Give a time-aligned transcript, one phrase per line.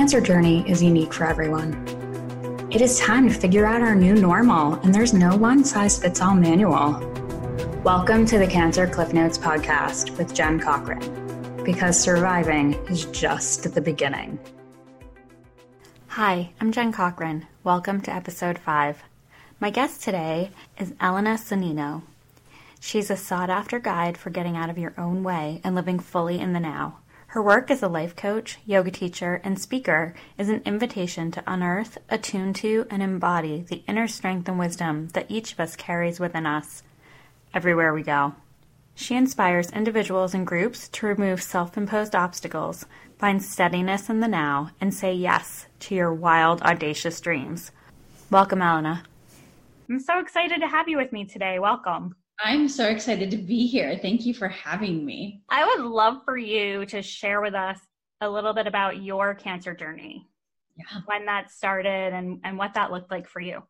[0.00, 1.74] cancer journey is unique for everyone.
[2.70, 6.22] It is time to figure out our new normal, and there's no one size fits
[6.22, 6.98] all manual.
[7.84, 13.80] Welcome to the Cancer Cliff Notes podcast with Jen Cochran, because surviving is just the
[13.82, 14.38] beginning.
[16.06, 17.46] Hi, I'm Jen Cochran.
[17.62, 19.02] Welcome to episode 5.
[19.60, 22.00] My guest today is Elena Sonnino.
[22.80, 26.40] She's a sought after guide for getting out of your own way and living fully
[26.40, 26.99] in the now.
[27.30, 31.96] Her work as a life coach, yoga teacher, and speaker is an invitation to unearth,
[32.08, 36.44] attune to, and embody the inner strength and wisdom that each of us carries within
[36.44, 36.82] us
[37.54, 38.34] everywhere we go.
[38.96, 42.84] She inspires individuals and groups to remove self imposed obstacles,
[43.16, 47.70] find steadiness in the now, and say yes to your wild, audacious dreams.
[48.28, 49.04] Welcome, Elena.
[49.88, 51.60] I'm so excited to have you with me today.
[51.60, 52.16] Welcome.
[52.42, 53.98] I'm so excited to be here.
[54.00, 55.42] Thank you for having me.
[55.48, 57.78] I would love for you to share with us
[58.20, 60.26] a little bit about your cancer journey.
[60.76, 61.00] Yeah.
[61.04, 63.62] When that started and, and what that looked like for you.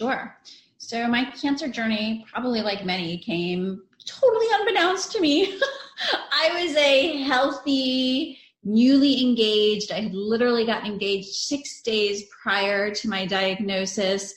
[0.00, 0.36] Sure.
[0.78, 5.60] So, my cancer journey, probably like many, came totally unbeknownst to me.
[6.32, 13.08] I was a healthy, newly engaged, I had literally gotten engaged six days prior to
[13.08, 14.32] my diagnosis,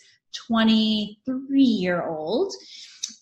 [0.47, 2.53] 23 year old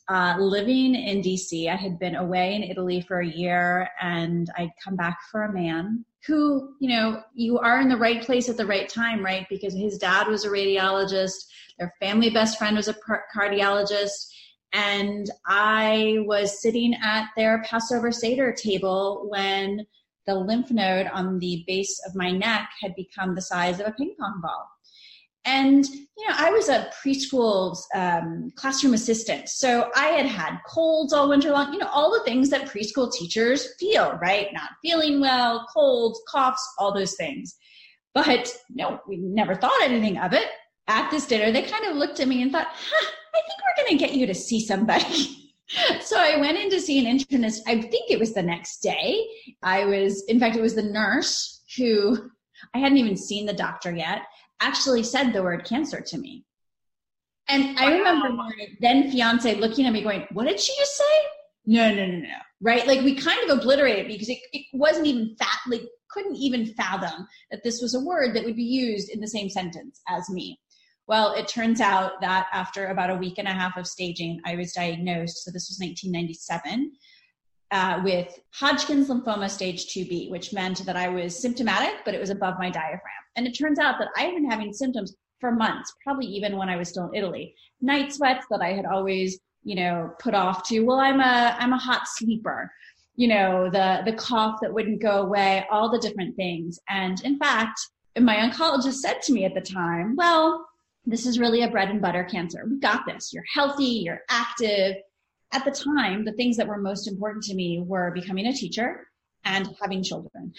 [0.10, 1.72] uh, living in DC.
[1.72, 5.54] I had been away in Italy for a year and I'd come back for a
[5.54, 9.48] man who, you know, you are in the right place at the right time, right?
[9.50, 11.46] Because his dad was a radiologist,
[11.78, 12.96] their family best friend was a
[13.36, 14.28] cardiologist.
[14.74, 19.86] And I was sitting at their Passover Seder table when
[20.26, 23.92] the lymph node on the base of my neck had become the size of a
[23.92, 24.70] ping pong ball.
[25.45, 29.50] And, you know, I was a preschool um, classroom assistant.
[29.50, 33.12] So I had had colds all winter long, you know, all the things that preschool
[33.12, 34.48] teachers feel, right?
[34.54, 37.56] Not feeling well, colds, coughs, all those things.
[38.14, 40.48] But no, we never thought anything of it.
[40.88, 43.86] At this dinner, they kind of looked at me and thought, huh, I think we're
[43.86, 45.54] going to get you to see somebody.
[46.02, 47.60] so I went in to see an internist.
[47.67, 49.23] I think it was the next day.
[49.61, 52.32] I was, in fact, it was the nurse who
[52.73, 54.23] I hadn't even seen the doctor yet
[54.61, 56.45] actually said the word cancer to me.
[57.47, 57.77] And.
[57.80, 61.03] I remember my then fiance looking at me going, What did she just say?
[61.65, 62.27] No, no, no, no.
[62.61, 62.86] Right?
[62.87, 67.27] Like we kind of obliterated because it, it wasn't even fat, like couldn't even fathom
[67.52, 70.59] that this was a word that would be used in the same sentence as me.
[71.08, 74.55] Well, it turns out that after about a week and a half of staging, I
[74.55, 75.43] was diagnosed.
[75.43, 76.91] So this was 1997
[77.72, 82.30] uh, with Hodgkin's lymphoma stage 2B, which meant that I was symptomatic, but it was
[82.30, 83.02] above my diaphragm.
[83.36, 86.70] And it turns out that I had been having symptoms for months, probably even when
[86.70, 87.56] I was still in Italy.
[87.82, 91.74] Night sweats that I had always, you know, put off to, well, I'm a, I'm
[91.74, 92.72] a hot sleeper.
[93.16, 96.80] You know, the, the cough that wouldn't go away, all the different things.
[96.90, 97.80] And in fact,
[98.20, 100.66] my oncologist said to me at the time, well,
[101.06, 102.66] this is really a bread and butter cancer.
[102.70, 103.32] We got this.
[103.34, 104.98] You're healthy, you're active,
[105.52, 109.08] at the time, the things that were most important to me were becoming a teacher
[109.45, 110.54] and having children.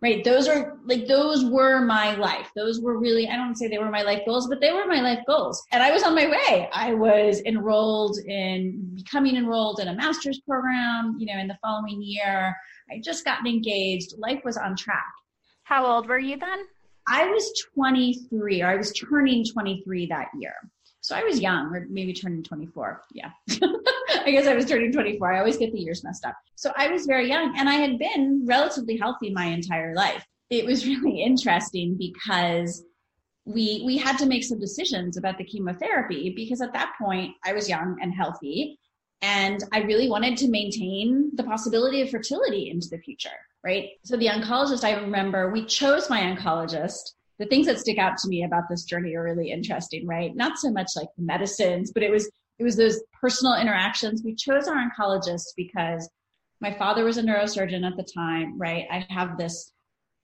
[0.00, 0.22] Right?
[0.22, 2.48] Those are like, those were my life.
[2.54, 5.00] Those were really, I don't say they were my life goals, but they were my
[5.00, 5.60] life goals.
[5.72, 6.68] And I was on my way.
[6.72, 12.00] I was enrolled in becoming enrolled in a master's program, you know, in the following
[12.00, 12.56] year.
[12.90, 14.14] I just gotten engaged.
[14.18, 15.12] Life was on track.
[15.64, 16.60] How old were you then?
[17.08, 20.54] I was 23, or I was turning 23 that year.
[21.02, 23.02] So I was young, or maybe turning 24.
[23.12, 23.30] Yeah.
[23.50, 25.32] I guess I was turning 24.
[25.32, 26.36] I always get the years messed up.
[26.54, 30.24] So I was very young and I had been relatively healthy my entire life.
[30.48, 32.84] It was really interesting because
[33.44, 37.52] we we had to make some decisions about the chemotherapy because at that point I
[37.52, 38.78] was young and healthy
[39.20, 43.30] and I really wanted to maintain the possibility of fertility into the future,
[43.64, 43.88] right?
[44.04, 48.28] So the oncologist I remember we chose my oncologist the things that stick out to
[48.28, 50.34] me about this journey are really interesting, right?
[50.34, 54.22] Not so much like the medicines, but it was it was those personal interactions.
[54.22, 56.08] We chose our oncologist because
[56.60, 58.86] my father was a neurosurgeon at the time, right?
[58.90, 59.72] I have this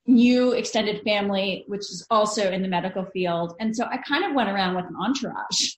[0.07, 3.55] new extended family, which is also in the medical field.
[3.59, 5.73] And so I kind of went around with an entourage.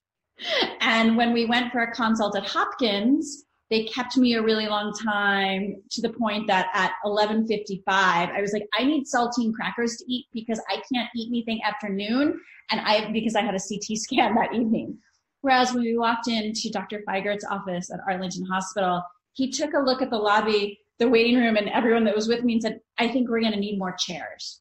[0.80, 4.92] And when we went for a consult at Hopkins, they kept me a really long
[4.92, 10.04] time to the point that at 11:55 I was like I need saltine crackers to
[10.12, 12.38] eat because I can't eat anything after noon
[12.70, 14.98] and I because I had a CT scan that evening.
[15.40, 17.02] Whereas when we walked into Dr.
[17.08, 19.02] Feigert's office at Arlington Hospital,
[19.32, 22.44] he took a look at the lobby, the waiting room, and everyone that was with
[22.44, 24.60] me and said, I think we're going to need more chairs.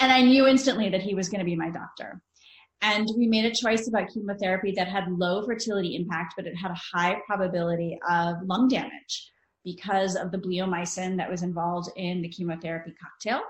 [0.00, 2.22] And I knew instantly that he was going to be my doctor.
[2.82, 6.72] And we made a choice about chemotherapy that had low fertility impact, but it had
[6.72, 9.30] a high probability of lung damage
[9.64, 13.42] because of the bleomycin that was involved in the chemotherapy cocktail.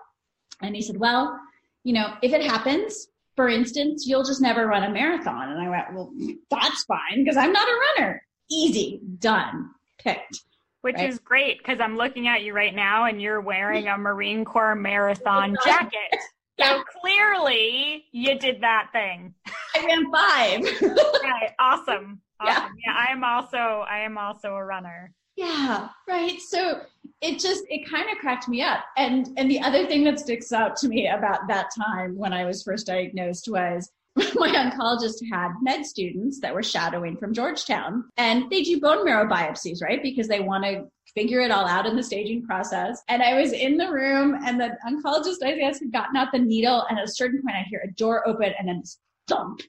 [0.60, 1.38] And he said, Well,
[1.84, 5.50] you know, if it happens, for instance, you'll just never run a marathon.
[5.50, 6.12] And I went, well,
[6.50, 8.22] that's fine because I'm not a runner.
[8.50, 10.42] Easy, done, picked.
[10.82, 11.08] Which right?
[11.08, 14.74] is great because I'm looking at you right now and you're wearing a Marine Corps
[14.74, 16.18] marathon jacket.
[16.60, 19.34] So clearly you did that thing.
[19.74, 20.82] I ran five.
[21.22, 21.50] right.
[21.58, 22.20] Awesome.
[22.40, 22.46] Awesome.
[22.46, 22.68] Yeah.
[22.86, 25.12] yeah, I am also I am also a runner.
[25.36, 26.38] Yeah, right.
[26.40, 26.82] So
[27.20, 28.84] it just it kind of cracked me up.
[28.96, 32.44] And and the other thing that sticks out to me about that time when I
[32.44, 33.90] was first diagnosed was
[34.34, 39.28] my oncologist had med students that were shadowing from Georgetown and they do bone marrow
[39.28, 40.02] biopsies, right?
[40.02, 43.02] Because they want to figure it all out in the staging process.
[43.08, 46.38] And I was in the room and the oncologist, I guess, had gotten out the
[46.38, 46.84] needle.
[46.88, 48.82] And at a certain point, I hear a door open and then
[49.28, 49.60] thump.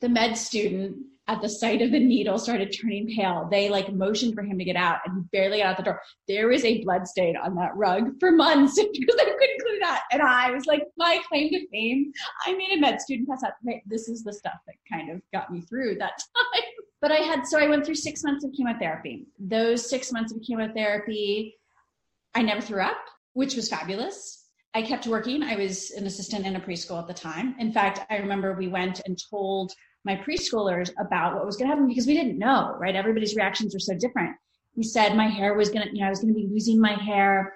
[0.00, 0.96] The med student
[1.28, 3.48] at the sight of the needle started turning pale.
[3.50, 6.00] They like motioned for him to get out and he barely got out the door.
[6.28, 10.00] There was a blood stain on that rug for months because I couldn't clean out.
[10.12, 12.12] And I was like, my claim to fame,
[12.46, 13.54] I made a med student pass out.
[13.86, 16.62] This is the stuff that kind of got me through that time.
[17.00, 19.26] But I had, so I went through six months of chemotherapy.
[19.38, 21.56] Those six months of chemotherapy,
[22.34, 22.98] I never threw up,
[23.32, 24.44] which was fabulous.
[24.74, 25.42] I kept working.
[25.42, 27.56] I was an assistant in a preschool at the time.
[27.58, 29.72] In fact, I remember we went and told
[30.06, 32.94] my preschoolers about what was going to happen because we didn't know, right?
[32.94, 34.36] Everybody's reactions were so different.
[34.76, 36.80] We said my hair was going to, you know, I was going to be losing
[36.80, 37.54] my hair.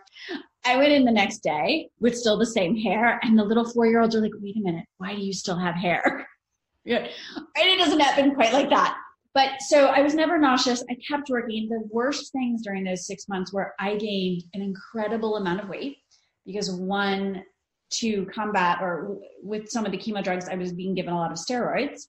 [0.64, 3.86] I went in the next day with still the same hair, and the little four
[3.86, 6.26] year olds are like, wait a minute, why do you still have hair?
[6.84, 7.06] yeah.
[7.36, 8.98] And it doesn't happen quite like that.
[9.32, 10.82] But so I was never nauseous.
[10.90, 11.68] I kept working.
[11.68, 15.98] The worst things during those six months were I gained an incredible amount of weight
[16.44, 17.44] because one,
[17.90, 21.32] to combat or with some of the chemo drugs, I was being given a lot
[21.32, 22.06] of steroids.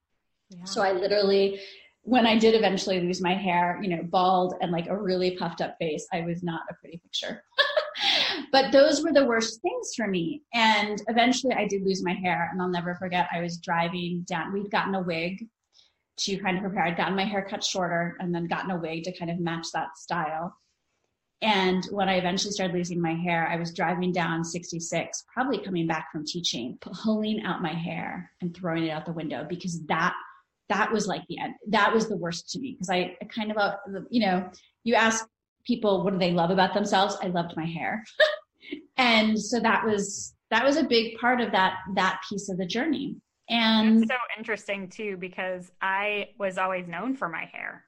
[0.65, 1.59] So I literally,
[2.03, 5.61] when I did eventually lose my hair, you know, bald and like a really puffed
[5.61, 7.43] up face, I was not a pretty picture.
[8.51, 10.43] but those were the worst things for me.
[10.53, 12.49] And eventually I did lose my hair.
[12.51, 15.47] And I'll never forget, I was driving down, we'd gotten a wig
[16.17, 16.83] to kind of prepare.
[16.83, 19.67] I'd gotten my hair cut shorter and then gotten a wig to kind of match
[19.73, 20.55] that style.
[21.41, 25.87] And when I eventually started losing my hair, I was driving down 66, probably coming
[25.87, 30.13] back from teaching, pulling out my hair and throwing it out the window because that
[30.71, 31.55] that was like the end.
[31.67, 33.75] That was the worst to me because I, I kind of, uh,
[34.09, 34.49] you know,
[34.83, 35.27] you ask
[35.65, 37.17] people what do they love about themselves.
[37.21, 38.03] I loved my hair,
[38.97, 42.65] and so that was that was a big part of that that piece of the
[42.65, 43.17] journey.
[43.49, 47.83] And That's so interesting too because I was always known for my hair,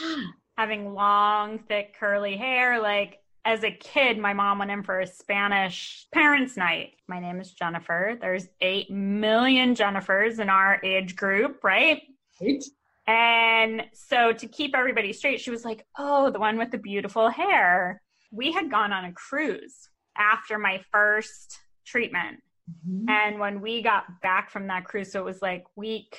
[0.58, 2.82] having long, thick, curly hair.
[2.82, 6.94] Like as a kid, my mom went in for a Spanish parents' night.
[7.06, 8.18] My name is Jennifer.
[8.20, 12.02] There's 8 million Jennifers in our age group, right?
[12.40, 12.64] Right.
[13.06, 17.28] And so to keep everybody straight, she was like, Oh, the one with the beautiful
[17.28, 18.00] hair.
[18.30, 22.42] We had gone on a cruise after my first treatment.
[22.70, 23.08] Mm-hmm.
[23.08, 26.18] And when we got back from that cruise, so it was like week,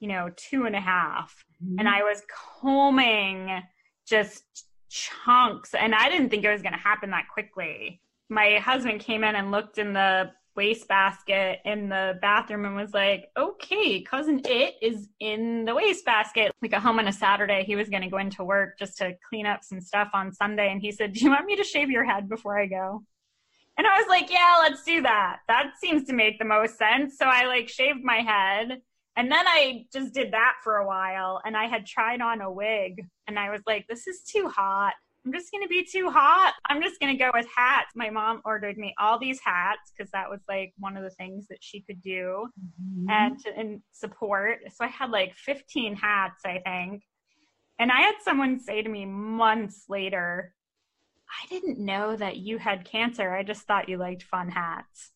[0.00, 1.78] you know, two and a half, mm-hmm.
[1.78, 2.22] And I was
[2.60, 3.62] combing
[4.06, 5.74] just chunks.
[5.74, 8.00] And I didn't think it was going to happen that quickly.
[8.28, 13.30] My husband came in and looked in the wastebasket in the bathroom and was like,
[13.38, 16.52] okay, Cousin Itt is in the wastebasket.
[16.60, 17.64] We got home on a Saturday.
[17.64, 20.70] He was going to go into work just to clean up some stuff on Sunday.
[20.70, 23.02] And he said, do you want me to shave your head before I go?
[23.78, 25.38] And I was like, yeah, let's do that.
[25.48, 27.16] That seems to make the most sense.
[27.16, 28.82] So I like shaved my head.
[29.16, 31.40] And then I just did that for a while.
[31.44, 34.94] And I had tried on a wig and I was like, this is too hot.
[35.24, 36.54] I'm just going to be too hot.
[36.66, 37.92] I'm just going to go with hats.
[37.94, 41.46] My mom ordered me all these hats because that was like one of the things
[41.48, 43.08] that she could do mm-hmm.
[43.08, 44.58] and to and support.
[44.74, 47.04] So I had like 15 hats, I think.
[47.78, 50.54] And I had someone say to me months later,
[51.30, 53.32] I didn't know that you had cancer.
[53.32, 55.12] I just thought you liked fun hats.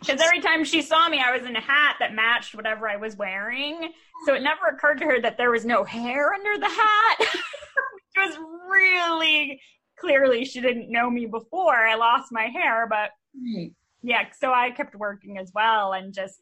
[0.00, 2.96] Because every time she saw me, I was in a hat that matched whatever I
[2.96, 3.92] was wearing.
[4.24, 7.18] So it never occurred to her that there was no hair under the hat.
[8.16, 8.38] it was
[8.70, 9.60] really
[9.96, 13.10] clearly she didn't know me before I lost my hair, but
[13.54, 13.72] right.
[14.02, 16.40] yeah, so I kept working as well and just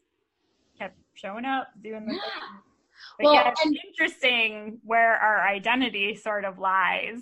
[0.77, 2.21] kept showing up, doing the thing.
[3.17, 7.19] But well, yeah, it's and, interesting where our identity sort of lies.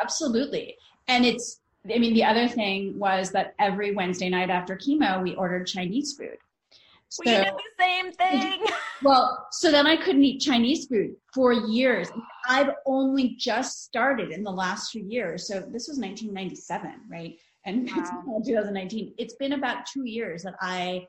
[0.00, 0.76] Absolutely.
[1.08, 1.60] And it's
[1.94, 6.14] I mean, the other thing was that every Wednesday night after chemo, we ordered Chinese
[6.14, 6.38] food.
[7.08, 8.64] So, we did the same thing.
[9.02, 12.08] Well, so then I couldn't eat Chinese food for years.
[12.48, 15.46] I've only just started in the last few years.
[15.46, 17.34] So this was 1997, right?
[17.66, 18.42] And wow.
[18.46, 19.14] 2019.
[19.18, 21.06] It's been about two years that I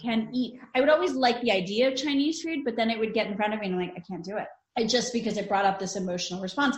[0.00, 0.60] can eat.
[0.74, 3.36] I would always like the idea of Chinese food, but then it would get in
[3.36, 4.46] front of me and I'm like, I can't do it.
[4.76, 6.76] And just because it brought up this emotional response.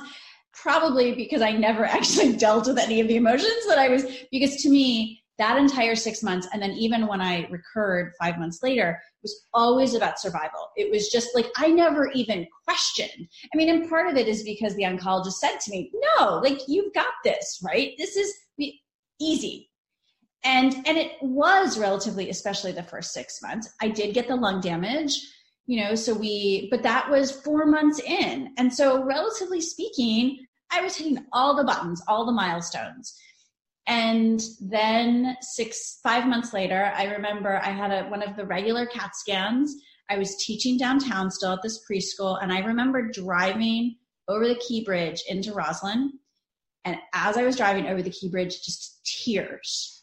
[0.55, 4.63] Probably because I never actually dealt with any of the emotions that I was, because
[4.63, 9.01] to me, that entire six months, and then even when I recurred five months later,
[9.23, 10.71] was always about survival.
[10.77, 13.29] It was just like I never even questioned.
[13.53, 16.61] I mean, and part of it is because the oncologist said to me, "No, like
[16.67, 17.93] you've got this, right?
[17.99, 18.35] This is
[19.21, 19.71] easy."
[20.45, 23.73] And and it was relatively, especially the first six months.
[23.81, 25.15] I did get the lung damage,
[25.67, 25.95] you know.
[25.95, 31.25] So we, but that was four months in, and so relatively speaking, I was hitting
[31.33, 33.17] all the buttons, all the milestones.
[33.89, 38.85] And then six, five months later, I remember I had a, one of the regular
[38.85, 39.75] CAT scans.
[40.11, 43.97] I was teaching downtown still at this preschool, and I remember driving
[44.29, 46.11] over the Key Bridge into Rosslyn.
[46.85, 50.03] And as I was driving over the Key Bridge, just tears.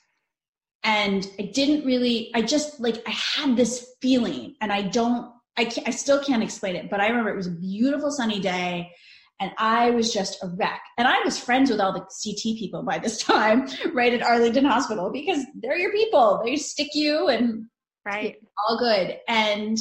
[0.83, 5.71] And I didn't really, I just like, I had this feeling, and I don't, I,
[5.85, 8.91] I still can't explain it, but I remember it was a beautiful sunny day
[9.39, 10.81] and I was just a wreck.
[10.97, 14.65] And I was friends with all the CT people by this time, right at Arlington
[14.65, 16.41] Hospital, because they're your people.
[16.43, 17.65] They stick you and
[18.05, 18.37] right
[18.67, 19.17] all good.
[19.27, 19.77] And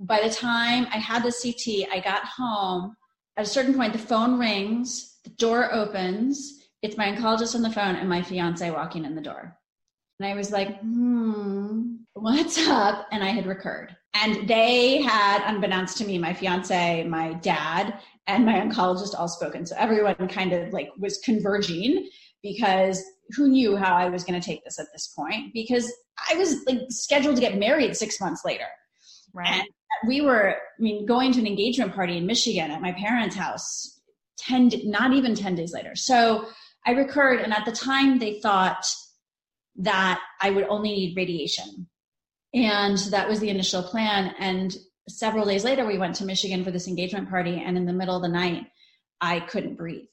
[0.00, 2.96] by the time I had the CT, I got home.
[3.36, 6.64] At a certain point, the phone rings, the door opens.
[6.82, 9.56] It's my oncologist on the phone and my fiance walking in the door.
[10.18, 13.06] And I was like, hmm, what's up?
[13.12, 13.96] And I had recurred.
[14.14, 19.66] And they had, unbeknownst to me, my fiance, my dad, and my oncologist all spoken.
[19.66, 22.08] So everyone kind of like was converging
[22.42, 25.52] because who knew how I was going to take this at this point?
[25.52, 25.92] Because
[26.30, 28.66] I was like scheduled to get married six months later.
[29.34, 29.48] Right.
[29.50, 29.68] And
[30.06, 34.00] we were, I mean, going to an engagement party in Michigan at my parents' house
[34.38, 35.96] 10, not even 10 days later.
[35.96, 36.46] So
[36.86, 37.40] I recurred.
[37.40, 38.86] And at the time they thought
[39.76, 41.88] that I would only need radiation.
[42.54, 44.34] And that was the initial plan.
[44.38, 44.76] And
[45.08, 48.16] several days later, we went to Michigan for this engagement party, and in the middle
[48.16, 48.66] of the night,
[49.20, 50.06] I couldn't breathe.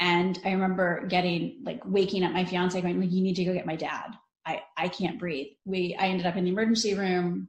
[0.00, 3.52] And I remember getting like waking up my fiance going, like, you need to go
[3.52, 4.12] get my dad.
[4.46, 5.48] I, I can't breathe.
[5.64, 7.48] We I ended up in the emergency room,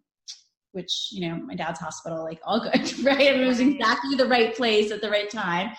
[0.72, 3.36] which, you know, my dad's hospital, like all good, right?
[3.36, 5.72] It was exactly the right place at the right time.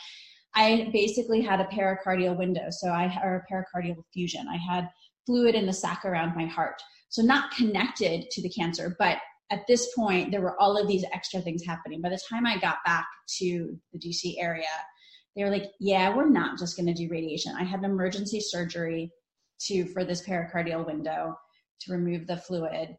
[0.54, 2.68] I basically had a pericardial window.
[2.70, 4.46] So I or a pericardial effusion.
[4.48, 4.88] I had
[5.26, 6.80] fluid in the sac around my heart.
[7.08, 9.18] So not connected to the cancer, but
[9.50, 12.00] at this point, there were all of these extra things happening.
[12.00, 13.06] By the time I got back
[13.38, 14.66] to the DC area,
[15.34, 17.54] they were like, yeah, we're not just going to do radiation.
[17.56, 19.12] I had an emergency surgery
[19.62, 21.36] to for this pericardial window
[21.80, 22.96] to remove the fluid.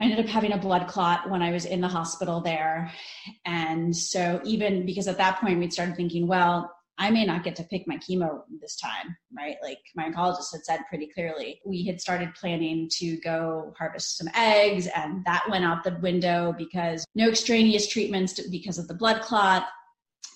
[0.00, 2.92] I ended up having a blood clot when I was in the hospital there.
[3.46, 7.56] And so even because at that point we'd started thinking, well, I may not get
[7.56, 9.56] to pick my chemo this time, right?
[9.62, 11.60] Like my oncologist had said pretty clearly.
[11.66, 16.54] We had started planning to go harvest some eggs, and that went out the window
[16.56, 19.66] because no extraneous treatments because of the blood clot.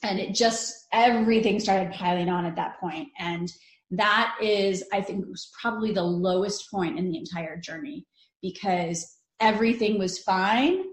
[0.03, 3.09] And it just, everything started piling on at that point.
[3.19, 3.51] And
[3.91, 8.07] that is, I think, was probably the lowest point in the entire journey
[8.43, 10.85] because everything was fine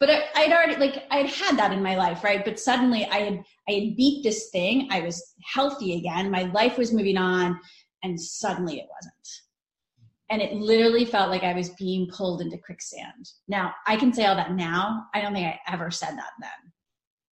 [0.00, 2.44] but I, would already like I'd had that in my life, right?
[2.44, 4.88] But suddenly I had I had beat this thing.
[4.90, 6.30] I was healthy again.
[6.30, 7.58] My life was moving on,
[8.02, 9.14] and suddenly it wasn't.
[10.30, 13.28] And it literally felt like I was being pulled into quicksand.
[13.48, 15.04] Now I can say all that now.
[15.14, 16.72] I don't think I ever said that then,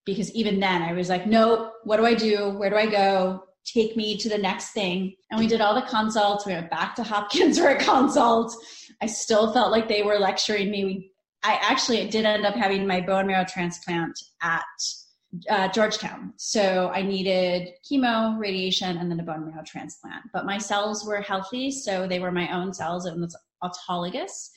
[0.05, 1.73] because even then I was like, nope.
[1.85, 2.51] What do I do?
[2.59, 3.45] Where do I go?
[3.65, 5.15] Take me to the next thing.
[5.31, 6.47] And we did all the consults.
[6.47, 8.55] We went back to Hopkins for a consult.
[9.03, 10.85] I still felt like they were lecturing me.
[10.85, 14.65] We I actually did end up having my bone marrow transplant at
[15.51, 16.33] uh, Georgetown.
[16.37, 20.25] So I needed chemo, radiation, and then a bone marrow transplant.
[20.33, 23.07] But my cells were healthy, so they were my own cells.
[23.07, 24.51] And it was autologous,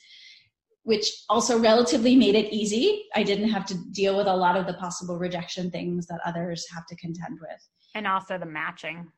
[0.84, 3.04] which also relatively made it easy.
[3.14, 6.66] I didn't have to deal with a lot of the possible rejection things that others
[6.74, 7.68] have to contend with.
[7.94, 9.10] And also the matching.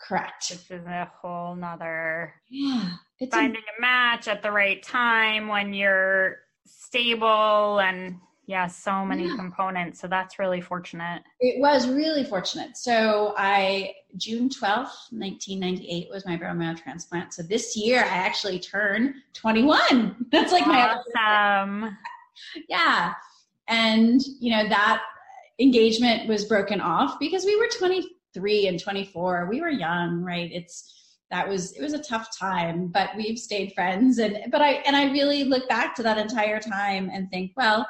[0.00, 0.50] Correct.
[0.50, 2.90] Which is a whole nother yeah.
[3.18, 6.36] It's finding a, a match at the right time when you're
[6.66, 9.36] stable and yeah so many yeah.
[9.36, 11.22] components so that's really fortunate.
[11.40, 12.76] It was really fortunate.
[12.76, 17.34] So i june 12th 1998 was my bone marrow transplant.
[17.34, 21.80] So this year i actually turn 21 that's like awesome.
[21.80, 21.92] my
[22.68, 23.12] yeah.
[23.68, 25.02] And you know that
[25.58, 30.50] engagement was broken off because we were 23 and 24 we were young right?
[30.52, 30.92] It's
[31.32, 34.18] that was it was a tough time but we've stayed friends.
[34.18, 37.84] And but i and i really look back to that entire time and think well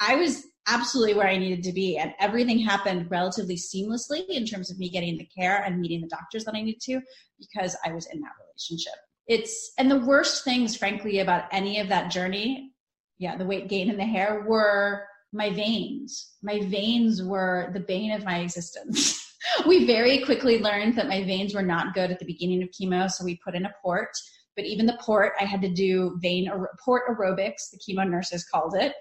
[0.00, 4.70] i was absolutely where i needed to be and everything happened relatively seamlessly in terms
[4.70, 7.00] of me getting the care and meeting the doctors that i needed to
[7.38, 8.94] because i was in that relationship
[9.26, 12.72] it's and the worst things frankly about any of that journey
[13.18, 18.12] yeah the weight gain and the hair were my veins my veins were the bane
[18.12, 19.16] of my existence
[19.66, 23.10] we very quickly learned that my veins were not good at the beginning of chemo,
[23.10, 24.10] so we put in a port.
[24.56, 26.50] But even the port, I had to do vein
[26.84, 28.92] port aerobics, the chemo nurses called it,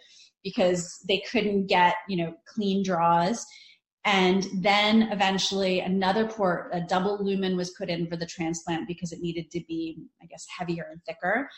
[0.43, 3.45] because they couldn't get, you know, clean draws.
[4.05, 9.11] And then eventually another port, a double lumen was put in for the transplant because
[9.11, 11.49] it needed to be, I guess, heavier and thicker.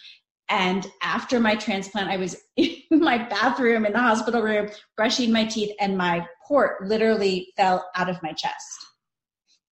[0.50, 5.46] And after my transplant, I was in my bathroom in the hospital room brushing my
[5.46, 8.86] teeth, and my port literally fell out of my chest.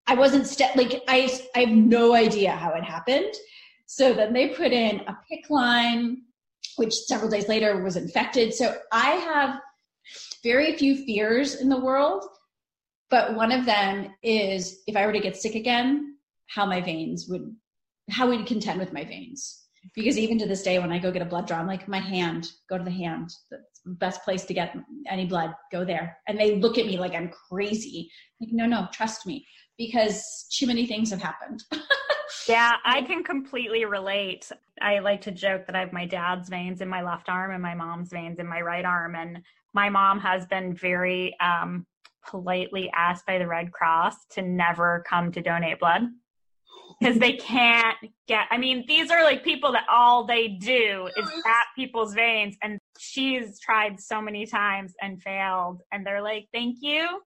[0.08, 3.34] I wasn't st- like I I have no idea how it happened.
[3.86, 6.22] So then they put in a PICC line,
[6.80, 8.54] which several days later was infected.
[8.54, 9.60] So I have
[10.44, 12.26] very few fears in the world,
[13.10, 16.16] but one of them is if I were to get sick again,
[16.48, 17.54] how my veins would,
[18.10, 19.66] how we'd contend with my veins.
[19.96, 22.00] Because even to this day, when I go get a blood draw, I'm like, my
[22.00, 23.30] hand, go to the hand.
[23.50, 24.76] That's the best place to get
[25.10, 26.18] any blood, go there.
[26.28, 28.10] And they look at me like I'm crazy.
[28.42, 29.46] Like, no, no, trust me,
[29.78, 31.64] because too many things have happened.
[32.48, 34.52] yeah, I can completely relate.
[34.82, 37.62] I like to joke that I have my dad's veins in my left arm and
[37.62, 39.16] my mom's veins in my right arm.
[39.16, 39.40] And
[39.74, 41.86] my mom has been very um,
[42.28, 46.04] politely asked by the Red Cross to never come to donate blood.
[47.00, 51.30] Because they can't get i mean these are like people that all they do is
[51.46, 52.58] tap people's veins.
[52.64, 55.82] And she's tried so many times and failed.
[55.92, 57.22] And they're like thank you.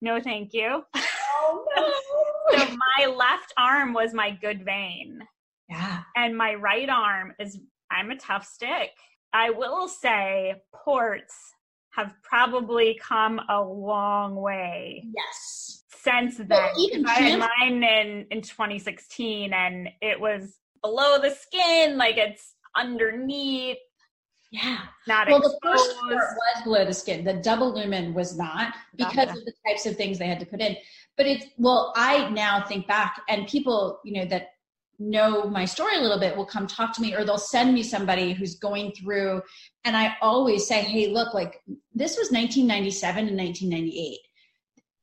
[0.00, 0.84] No thank you.
[1.42, 2.58] Oh, no.
[2.58, 5.20] so my left arm was my good vein
[5.70, 7.58] yeah and my right arm is
[7.90, 8.90] i'm a tough stick
[9.32, 11.54] i will say ports
[11.90, 15.04] have probably come a long way.
[15.14, 15.84] Yes.
[16.02, 21.30] Since then, well, even I had mine in in 2016, and it was below the
[21.30, 23.76] skin, like it's underneath.
[24.50, 25.38] Yeah, not well.
[25.38, 25.60] Exposed.
[25.62, 27.22] The first part was below the skin.
[27.22, 30.60] The double lumen was not because of the types of things they had to put
[30.60, 30.74] in.
[31.18, 34.52] But it's well, I now think back, and people, you know, that
[35.00, 37.82] know my story a little bit will come talk to me or they'll send me
[37.82, 39.42] somebody who's going through.
[39.84, 41.60] And i always say hey look like
[41.94, 44.18] this was 1997 and 1998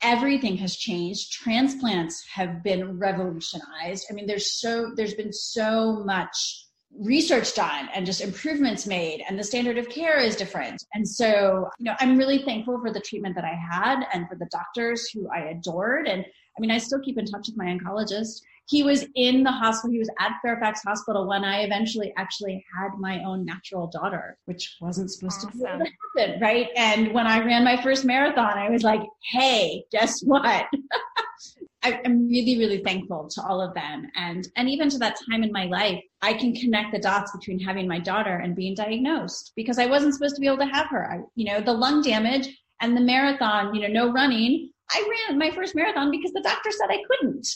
[0.02, 1.32] everything has changed.
[1.32, 4.06] Transplants have been revolutionized.
[4.10, 6.66] I mean there's so there's been so much
[7.00, 10.82] research done and just improvements made and the standard of care is different.
[10.94, 14.36] And so you know i'm really thankful for the treatment that i had and for
[14.36, 16.08] the doctors who i adored.
[16.08, 19.52] And i mean i still keep in touch with my oncologist he was in the
[19.52, 19.94] hospital.
[19.94, 24.76] He was at Fairfax Hospital when I eventually actually had my own natural daughter, which
[24.82, 25.60] wasn't supposed awesome.
[25.60, 26.68] to, to happen, right?
[26.76, 29.02] And when I ran my first marathon, I was like,
[29.32, 30.66] "Hey, guess what?"
[31.84, 35.52] I'm really, really thankful to all of them, and and even to that time in
[35.54, 39.80] my life, I can connect the dots between having my daughter and being diagnosed because
[39.80, 41.10] I wasn't supposed to be able to have her.
[41.10, 42.50] I, you know, the lung damage
[42.82, 44.72] and the marathon, you know, no running.
[44.92, 47.48] I ran my first marathon because the doctor said I couldn't.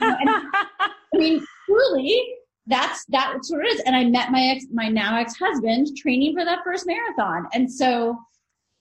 [0.00, 0.56] I
[1.14, 2.34] mean, truly,
[2.66, 3.80] that's that's what it is.
[3.86, 7.70] And I met my ex, my now ex husband, training for that first marathon, and
[7.70, 8.18] so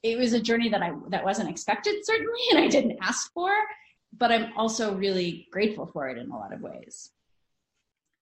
[0.03, 3.51] it was a journey that I that wasn't expected certainly, and I didn't ask for,
[4.17, 7.11] but I'm also really grateful for it in a lot of ways.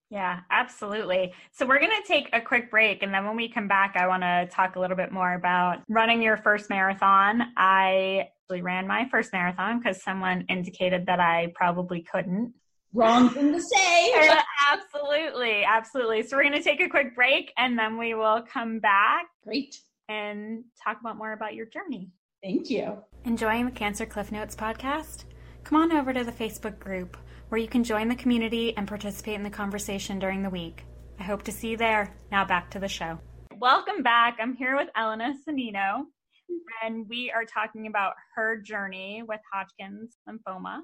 [0.09, 1.33] Yeah, absolutely.
[1.51, 3.03] So we're going to take a quick break.
[3.03, 5.79] And then when we come back, I want to talk a little bit more about
[5.89, 7.51] running your first marathon.
[7.57, 12.53] I ran my first marathon because someone indicated that I probably couldn't.
[12.93, 14.13] Wrong thing to say.
[14.71, 15.63] absolutely.
[15.65, 16.23] Absolutely.
[16.23, 19.25] So we're going to take a quick break and then we will come back.
[19.43, 19.77] Great.
[20.09, 22.09] And talk about more about your journey.
[22.41, 22.97] Thank you.
[23.25, 25.25] Enjoying the Cancer Cliff Notes podcast?
[25.65, 27.17] Come on over to the Facebook group
[27.49, 30.85] where you can join the community and participate in the conversation during the week.
[31.19, 32.15] I hope to see you there.
[32.31, 33.19] Now back to the show.
[33.59, 34.37] Welcome back.
[34.39, 36.05] I'm here with Elena Sonnino,
[36.83, 40.79] and we are talking about her journey with Hodgkin's lymphoma.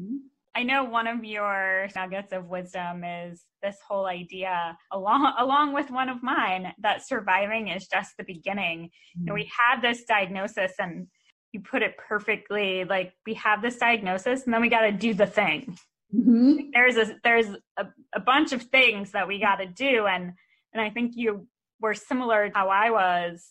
[0.00, 0.16] Mm-hmm.
[0.56, 5.90] I know one of your nuggets of wisdom is this whole idea, along along with
[5.90, 8.90] one of mine, that surviving is just the beginning.
[9.18, 9.34] Mm-hmm.
[9.34, 11.08] We had this diagnosis, and
[11.52, 12.84] you put it perfectly.
[12.84, 15.76] Like we have this diagnosis, and then we got to do the thing.
[16.14, 16.70] Mm-hmm.
[16.72, 20.32] There's a there's a, a bunch of things that we got to do, and
[20.72, 21.46] and I think you
[21.80, 23.46] were similar to how I was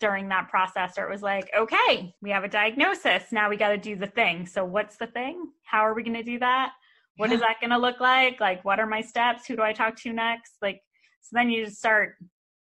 [0.00, 3.24] during that process or it was like, okay, we have a diagnosis.
[3.32, 4.46] Now we got to do the thing.
[4.46, 5.50] So, what's the thing?
[5.64, 6.72] How are we going to do that?
[7.16, 7.36] What yeah.
[7.36, 8.40] is that going to look like?
[8.40, 9.46] Like, what are my steps?
[9.46, 10.52] Who do I talk to next?
[10.60, 10.82] Like,
[11.22, 12.16] so then you just start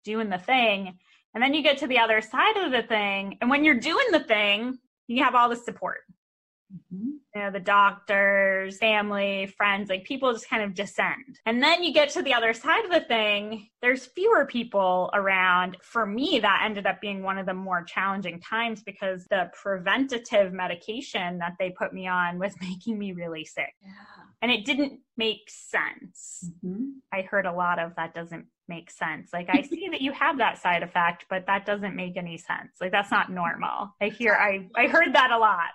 [0.03, 0.97] doing the thing.
[1.33, 3.37] And then you get to the other side of the thing.
[3.39, 5.99] And when you're doing the thing, you have all the support.
[6.93, 7.10] Mm-hmm.
[7.35, 11.39] You know, the doctors, family, friends, like people just kind of descend.
[11.45, 15.77] And then you get to the other side of the thing, there's fewer people around.
[15.81, 20.51] For me, that ended up being one of the more challenging times because the preventative
[20.51, 23.73] medication that they put me on was making me really sick.
[23.81, 23.91] Yeah.
[24.41, 26.49] and it didn't make sense.
[26.65, 26.85] Mm-hmm.
[27.13, 29.29] I heard a lot of that doesn't make sense.
[29.33, 32.71] Like I see that you have that side effect, but that doesn't make any sense.
[32.79, 33.93] Like that's not normal.
[34.01, 35.69] I hear I I heard that a lot.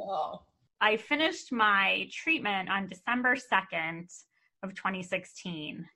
[0.00, 0.42] Oh.
[0.80, 4.06] I finished my treatment on December 2nd
[4.62, 5.86] of 2016.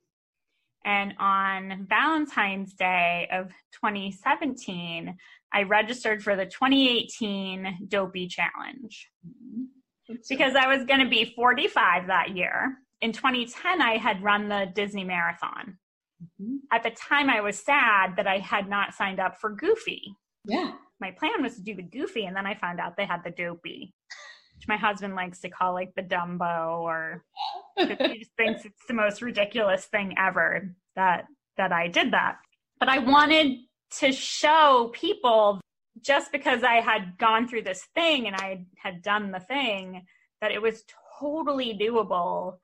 [0.83, 5.15] And on Valentine's Day of 2017,
[5.53, 10.15] I registered for the 2018 Dopey Challenge mm-hmm.
[10.27, 12.77] because I was going to be 45 that year.
[13.01, 15.77] In 2010, I had run the Disney Marathon.
[16.23, 16.55] Mm-hmm.
[16.71, 20.15] At the time, I was sad that I had not signed up for Goofy.
[20.45, 20.73] Yeah.
[20.99, 23.31] My plan was to do the Goofy, and then I found out they had the
[23.31, 23.93] Dopey,
[24.61, 27.23] which my husband likes to call like the Dumbo, or
[27.77, 31.25] he just thinks it's the most ridiculous thing ever that
[31.57, 32.37] that I did that.
[32.79, 33.57] But I wanted
[33.99, 35.61] to show people
[35.99, 40.05] just because I had gone through this thing and I had done the thing
[40.41, 40.83] that it was
[41.19, 42.57] totally doable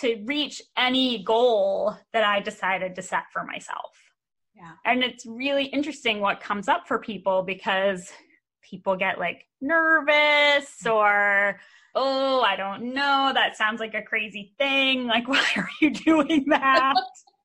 [0.00, 3.90] to reach any goal that I decided to set for myself.
[4.54, 4.72] Yeah.
[4.84, 8.10] And it's really interesting what comes up for people because
[8.72, 11.60] people get like nervous or,
[11.94, 15.06] oh, I don't know, that sounds like a crazy thing.
[15.06, 16.94] Like, why are you doing that?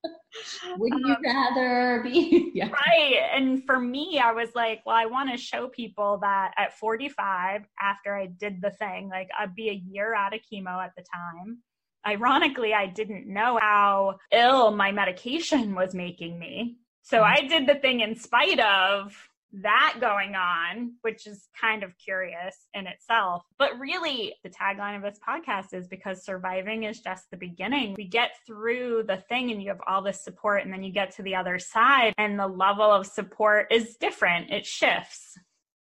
[0.78, 2.52] Would you um, rather be?
[2.56, 2.70] yeah.
[2.70, 3.20] Right.
[3.34, 7.64] And for me, I was like, well, I want to show people that at 45,
[7.82, 11.04] after I did the thing, like I'd be a year out of chemo at the
[11.04, 11.60] time.
[12.06, 16.78] Ironically, I didn't know how ill my medication was making me.
[17.02, 17.46] So mm-hmm.
[17.46, 19.14] I did the thing in spite of
[19.54, 23.44] that going on, which is kind of curious in itself.
[23.58, 27.96] But really, the tagline of this podcast is because surviving is just the beginning.
[27.98, 31.16] We get through the thing and you have all this support, and then you get
[31.16, 35.38] to the other side, and the level of support is different, it shifts.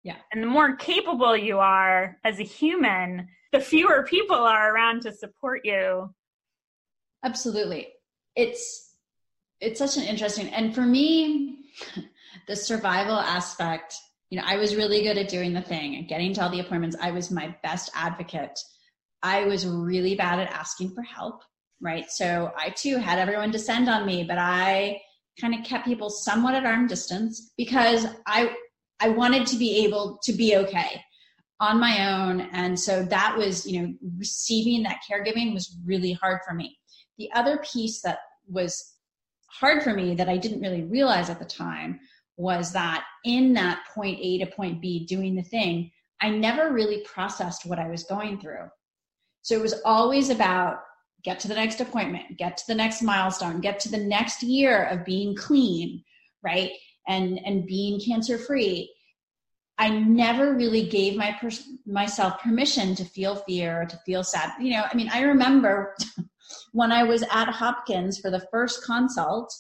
[0.03, 0.17] Yeah.
[0.33, 5.13] And the more capable you are as a human, the fewer people are around to
[5.13, 6.13] support you.
[7.25, 7.89] Absolutely.
[8.35, 8.97] It's
[9.61, 11.59] it's such an interesting and for me
[12.47, 13.97] the survival aspect,
[14.31, 16.61] you know, I was really good at doing the thing and getting to all the
[16.61, 16.97] appointments.
[17.01, 18.59] I was my best advocate.
[19.23, 21.43] I was really bad at asking for help,
[21.81, 22.11] right?
[22.11, 25.01] So I too had everyone descend on me, but I
[25.41, 28.55] kind of kept people somewhat at arm distance because I
[29.01, 31.03] I wanted to be able to be okay
[31.59, 32.41] on my own.
[32.53, 36.79] And so that was, you know, receiving that caregiving was really hard for me.
[37.19, 38.19] The other piece that
[38.49, 38.95] was
[39.49, 42.01] hard for me that I didn't really realize at the time
[42.43, 47.03] was that in that point A to point B doing the thing, I never really
[47.05, 48.69] processed what I was going through.
[49.43, 50.81] So it was always about
[51.25, 54.85] get to the next appointment, get to the next milestone, get to the next year
[54.85, 56.03] of being clean,
[56.43, 56.73] right?
[57.07, 58.93] And and being cancer free.
[59.79, 64.53] I never really gave my pers- myself permission to feel fear, to feel sad.
[64.61, 65.97] You know, I mean, I remember
[66.73, 69.53] when I was at Hopkins for the first consult,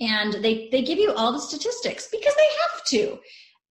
[0.00, 3.18] and they they give you all the statistics because they have to.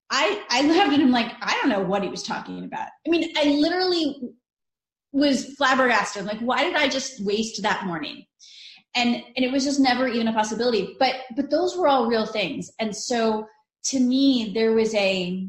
[0.09, 1.01] I I loved it.
[1.01, 2.87] I'm like, I don't know what he was talking about.
[3.05, 4.15] I mean, I literally
[5.11, 6.21] was flabbergasted.
[6.21, 8.25] I'm like, why did I just waste that morning?
[8.95, 10.95] And and it was just never even a possibility.
[10.99, 12.71] But but those were all real things.
[12.79, 13.47] And so
[13.85, 15.47] to me, there was a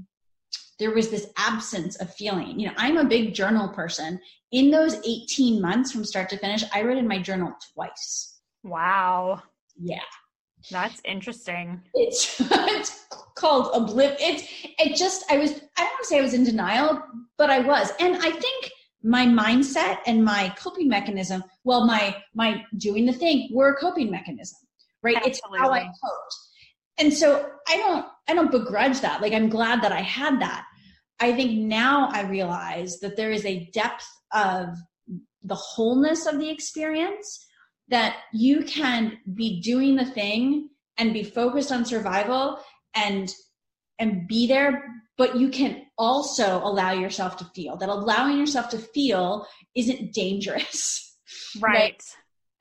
[0.78, 2.58] there was this absence of feeling.
[2.58, 4.18] You know, I'm a big journal person.
[4.50, 8.40] In those 18 months from start to finish, I wrote in my journal twice.
[8.64, 9.42] Wow.
[9.78, 10.00] Yeah.
[10.70, 11.82] That's interesting.
[11.94, 14.16] It's, it's called obliv.
[14.18, 14.44] It's
[14.78, 17.02] it just I was I don't want to say I was in denial,
[17.38, 18.70] but I was, and I think
[19.02, 21.42] my mindset and my coping mechanism.
[21.64, 24.58] Well, my my doing the thing were a coping mechanism,
[25.02, 25.16] right?
[25.16, 25.30] Absolutely.
[25.30, 26.36] It's how I coped,
[26.98, 29.22] and so I don't I don't begrudge that.
[29.22, 30.64] Like I'm glad that I had that.
[31.18, 34.68] I think now I realize that there is a depth of
[35.42, 37.46] the wholeness of the experience
[37.90, 42.59] that you can be doing the thing and be focused on survival
[42.94, 43.33] and
[43.98, 44.85] and be there
[45.18, 51.07] but you can also allow yourself to feel that allowing yourself to feel isn't dangerous.
[51.61, 52.03] Right,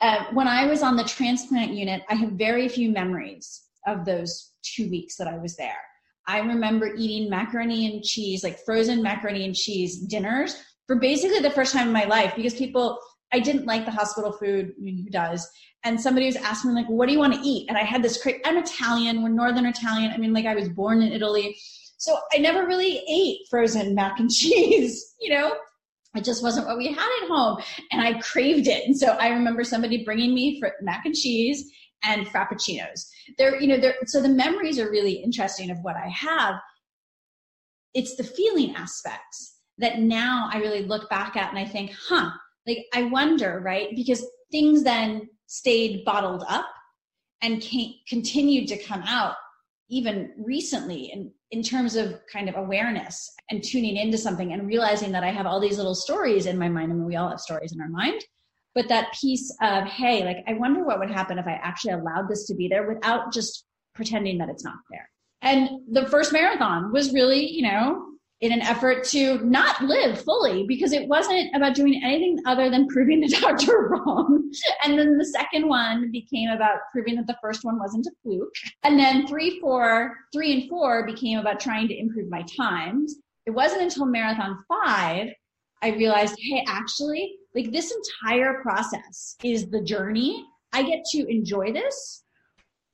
[0.01, 0.19] right?
[0.29, 4.51] Uh, when i was on the transplant unit i have very few memories of those
[4.63, 5.81] two weeks that i was there.
[6.27, 11.49] I remember eating macaroni and cheese like frozen macaroni and cheese dinners for basically the
[11.51, 12.99] first time in my life because people
[13.31, 14.73] I didn't like the hospital food.
[14.77, 15.49] I mean, who does?
[15.83, 18.03] And somebody was asking me like, "What do you want to eat?" And I had
[18.03, 18.21] this.
[18.21, 19.21] Cra- I'm Italian.
[19.21, 20.11] We're Northern Italian.
[20.11, 21.57] I mean, like I was born in Italy,
[21.97, 25.15] so I never really ate frozen mac and cheese.
[25.19, 25.55] You know,
[26.15, 27.61] it just wasn't what we had at home,
[27.91, 28.85] and I craved it.
[28.85, 31.71] And so I remember somebody bringing me fr- mac and cheese
[32.03, 33.07] and frappuccinos.
[33.37, 33.95] There, you know, there.
[34.05, 36.55] So the memories are really interesting of what I have.
[37.93, 42.31] It's the feeling aspects that now I really look back at and I think, huh
[42.67, 43.89] like I wonder, right?
[43.95, 46.67] Because things then stayed bottled up
[47.41, 49.35] and came, continued to come out
[49.89, 55.11] even recently in, in terms of kind of awareness and tuning into something and realizing
[55.11, 56.91] that I have all these little stories in my mind.
[56.91, 58.23] I mean, we all have stories in our mind,
[58.75, 62.29] but that piece of, hey, like, I wonder what would happen if I actually allowed
[62.29, 65.09] this to be there without just pretending that it's not there.
[65.41, 68.08] And the first marathon was really, you know,
[68.41, 72.87] in an effort to not live fully because it wasn't about doing anything other than
[72.87, 74.49] proving the doctor wrong.
[74.85, 78.53] And then the second one became about proving that the first one wasn't a fluke.
[78.83, 83.15] And then three, four, three and four became about trying to improve my times.
[83.45, 85.29] It wasn't until marathon five
[85.81, 90.45] I realized, hey, actually, like this entire process is the journey.
[90.73, 92.23] I get to enjoy this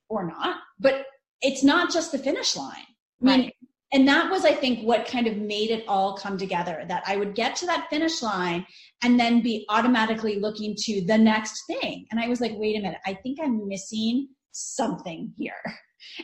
[0.07, 1.05] or not, but
[1.41, 2.85] it's not just the finish line.
[3.21, 3.54] I mean, right
[3.95, 7.15] and that was i think what kind of made it all come together that i
[7.15, 8.65] would get to that finish line
[9.03, 12.05] and then be automatically looking to the next thing.
[12.11, 15.63] And i was like wait a minute i think i'm missing something here.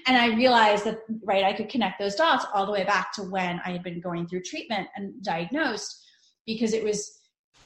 [0.05, 3.23] And i realized that right i could connect those dots all the way back to
[3.23, 6.05] when i had been going through treatment and diagnosed
[6.45, 6.99] because it was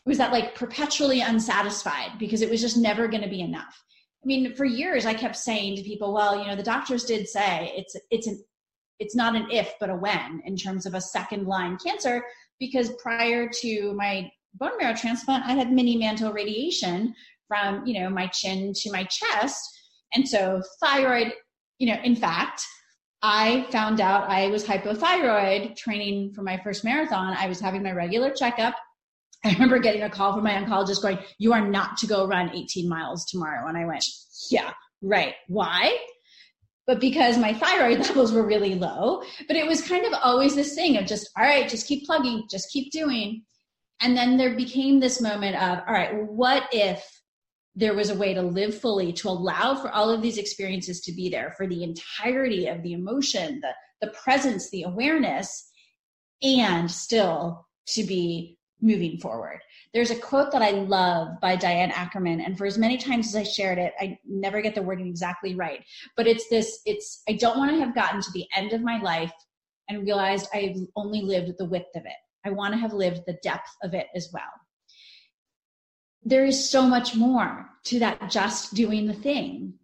[0.06, 3.84] it was that like perpetually unsatisfied because it was just never going to be enough.
[4.24, 7.28] I mean, for years I kept saying to people, well, you know, the doctors did
[7.28, 8.44] say it's it's an
[9.00, 12.24] it's not an if but a when in terms of a second line cancer
[12.60, 17.14] because prior to my bone marrow transplant i had mini mantle radiation
[17.48, 19.72] from you know my chin to my chest.
[20.14, 21.34] And so thyroid
[21.80, 22.64] you know in fact
[23.22, 27.36] i found out i was hypothyroid training for my first marathon.
[27.38, 28.76] I was having my regular checkup.
[29.44, 32.50] I remember getting a call from my oncologist going you are not to go run
[32.50, 33.68] 18 miles tomorrow.
[33.68, 34.04] And i went
[34.50, 35.34] yeah right.
[35.48, 35.98] Why
[36.88, 39.24] but because my thyroid levels were really low.
[39.48, 42.48] But it was kind of always this thing of just, all right, just keep plugging,
[42.50, 43.44] just keep doing.
[44.02, 47.04] And then there became this moment of, all right, what if
[47.76, 51.12] there was a way to live fully, to allow for all of these experiences to
[51.12, 53.74] be there, for the entirety of the emotion, the,
[54.06, 55.70] the presence, the awareness,
[56.42, 59.60] and still to be moving forward.
[59.96, 63.36] There's a quote that I love by Diane Ackerman, and for as many times as
[63.38, 65.86] I shared it, I never get the wording exactly right.
[66.18, 69.02] But it's this it's, I don't want to have gotten to the end of my
[69.02, 69.32] life
[69.88, 72.12] and realized I've only lived the width of it.
[72.46, 74.44] I want to have lived the depth of it as well.
[76.24, 79.76] There is so much more to that just doing the thing.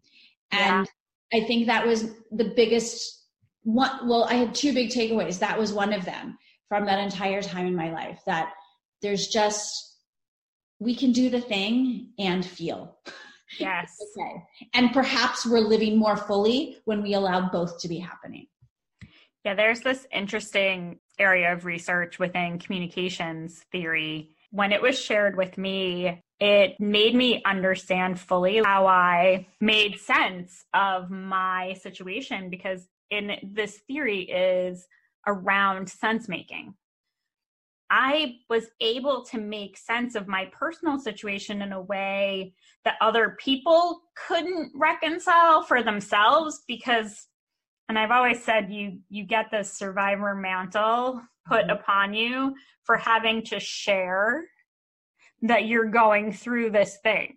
[0.52, 0.90] And
[1.32, 1.40] yeah.
[1.40, 3.28] I think that was the biggest
[3.64, 4.10] one.
[4.10, 5.40] Well, I had two big takeaways.
[5.40, 8.52] That was one of them from that entire time in my life that
[9.02, 9.91] there's just
[10.82, 12.98] we can do the thing and feel.
[13.58, 13.96] Yes.
[14.18, 14.44] Okay.
[14.74, 18.48] And perhaps we're living more fully when we allow both to be happening.
[19.46, 24.36] Yeah there's this interesting area of research within communications theory.
[24.52, 30.66] When it was shared with me it made me understand fully how I made sense
[30.74, 34.88] of my situation because in this theory is
[35.28, 36.74] around sense making.
[37.92, 42.54] I was able to make sense of my personal situation in a way
[42.86, 47.28] that other people couldn't reconcile for themselves because
[47.90, 51.72] and I've always said you you get this survivor mantle put mm-hmm.
[51.72, 54.46] upon you for having to share
[55.42, 57.36] that you're going through this thing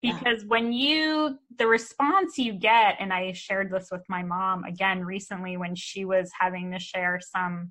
[0.00, 0.48] because yeah.
[0.48, 5.58] when you the response you get and I shared this with my mom again recently
[5.58, 7.70] when she was having to share some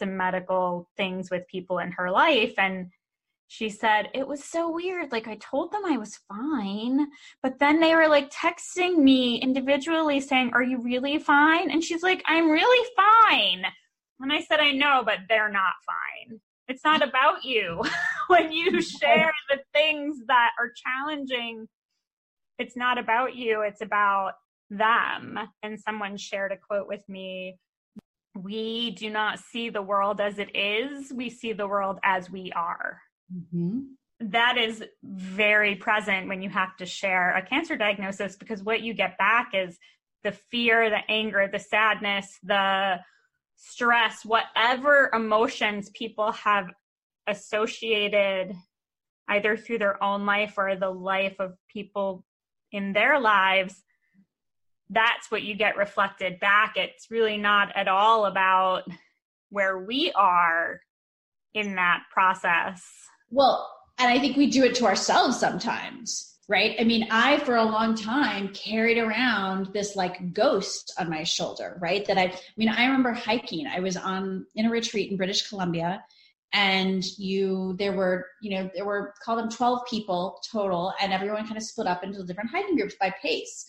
[0.00, 2.90] some medical things with people in her life and
[3.52, 7.08] she said it was so weird like i told them i was fine
[7.42, 12.02] but then they were like texting me individually saying are you really fine and she's
[12.02, 13.64] like i'm really fine.
[14.20, 16.40] And i said i know but they're not fine.
[16.68, 17.82] It's not about you.
[18.28, 21.66] When you share the things that are challenging
[22.58, 24.34] it's not about you it's about
[24.70, 25.36] them.
[25.64, 27.58] And someone shared a quote with me
[28.42, 32.52] we do not see the world as it is, we see the world as we
[32.52, 33.00] are.
[33.34, 33.80] Mm-hmm.
[34.20, 38.92] That is very present when you have to share a cancer diagnosis because what you
[38.92, 39.78] get back is
[40.22, 43.00] the fear, the anger, the sadness, the
[43.56, 46.70] stress, whatever emotions people have
[47.26, 48.54] associated
[49.28, 52.24] either through their own life or the life of people
[52.72, 53.82] in their lives
[54.90, 56.76] that's what you get reflected back.
[56.76, 58.82] It's really not at all about
[59.50, 60.80] where we are
[61.54, 62.84] in that process.
[63.30, 66.76] Well, and I think we do it to ourselves sometimes, right?
[66.78, 71.78] I mean, I, for a long time, carried around this like ghost on my shoulder,
[71.80, 72.04] right?
[72.06, 73.66] That I, I mean, I remember hiking.
[73.66, 76.02] I was on in a retreat in British Columbia
[76.52, 81.44] and you there were you know there were call them 12 people total and everyone
[81.44, 83.66] kind of split up into different hiking groups by pace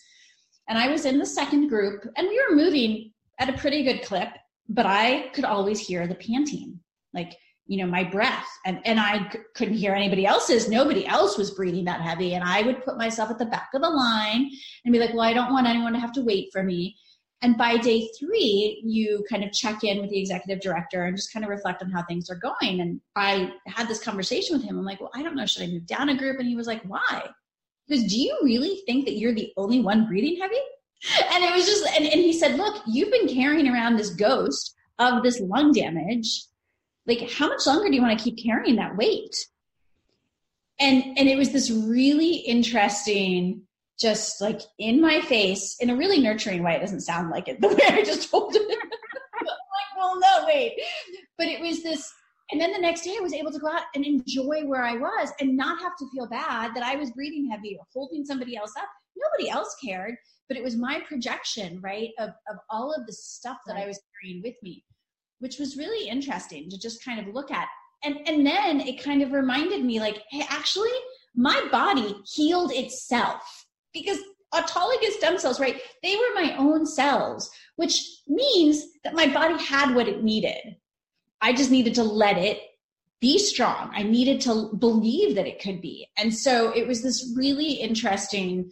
[0.72, 4.02] and i was in the second group and we were moving at a pretty good
[4.02, 4.30] clip
[4.70, 6.80] but i could always hear the panting
[7.12, 11.36] like you know my breath and and I c- couldn't hear anybody else's nobody else
[11.36, 14.50] was breathing that heavy and i would put myself at the back of the line
[14.84, 16.96] and be like well i don't want anyone to have to wait for me
[17.42, 21.32] and by day three, you kind of check in with the executive director and just
[21.32, 22.80] kind of reflect on how things are going.
[22.80, 24.78] And I had this conversation with him.
[24.78, 25.44] I'm like, well, I don't know.
[25.44, 26.38] Should I move down a group?
[26.38, 27.28] And he was like, why?
[27.92, 30.56] Because do you really think that you're the only one breathing heavy?
[31.30, 34.74] And it was just, and, and he said, look, you've been carrying around this ghost
[34.98, 36.44] of this lung damage.
[37.06, 39.36] Like, how much longer do you want to keep carrying that weight?
[40.80, 43.62] And, and it was this really interesting
[44.00, 46.74] just like in my face in a really nurturing way.
[46.76, 48.62] It doesn't sound like it the way I just told it.
[48.62, 50.80] I'm like, well, no, wait.
[51.36, 52.10] But it was this,
[52.50, 54.96] and then the next day I was able to go out and enjoy where I
[54.96, 58.56] was and not have to feel bad that I was breathing heavy or holding somebody
[58.56, 58.88] else up.
[59.16, 60.16] Nobody else cared,
[60.48, 64.00] but it was my projection, right, of, of all of the stuff that I was
[64.20, 64.84] carrying with me,
[65.38, 67.68] which was really interesting to just kind of look at.
[68.04, 70.90] And, and then it kind of reminded me like, hey, actually,
[71.36, 74.18] my body healed itself because
[74.52, 75.80] autologous stem cells, right?
[76.02, 80.76] They were my own cells, which means that my body had what it needed.
[81.40, 82.60] I just needed to let it
[83.22, 83.90] be strong.
[83.94, 86.08] I needed to believe that it could be.
[86.18, 88.70] And so it was this really interesting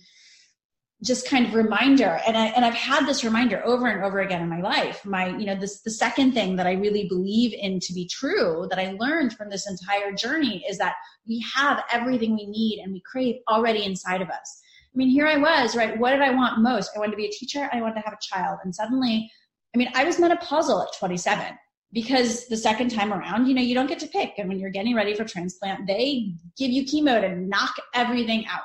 [1.02, 4.42] just kind of reminder and I and I've had this reminder over and over again
[4.42, 5.02] in my life.
[5.06, 8.66] My, you know, this the second thing that I really believe in to be true
[8.68, 12.92] that I learned from this entire journey is that we have everything we need and
[12.92, 14.60] we crave already inside of us.
[14.94, 15.98] I mean, here I was, right?
[15.98, 16.90] What did I want most?
[16.94, 17.70] I wanted to be a teacher.
[17.72, 18.58] I wanted to have a child.
[18.64, 19.30] And suddenly,
[19.74, 21.56] I mean, I was menopausal at 27
[21.92, 24.34] because the second time around, you know, you don't get to pick.
[24.38, 28.62] And when you're getting ready for transplant, they give you chemo to knock everything out.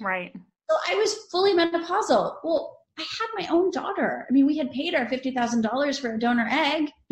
[0.00, 0.32] Right.
[0.70, 2.36] So I was fully menopausal.
[2.42, 4.26] Well, I had my own daughter.
[4.28, 6.90] I mean, we had paid her $50,000 for a donor egg.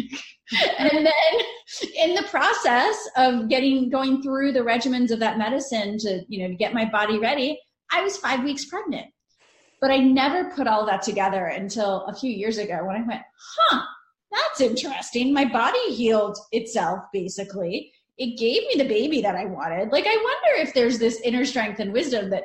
[0.79, 6.23] and then in the process of getting, going through the regimens of that medicine to,
[6.29, 7.59] you know, to get my body ready,
[7.93, 9.07] I was five weeks pregnant.
[9.81, 13.23] But I never put all that together until a few years ago when I went,
[13.59, 13.81] huh,
[14.31, 15.33] that's interesting.
[15.33, 17.93] My body healed itself basically.
[18.19, 19.91] It gave me the baby that I wanted.
[19.91, 22.45] Like, I wonder if there's this inner strength and wisdom that